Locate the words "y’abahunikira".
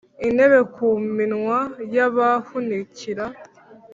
1.95-3.25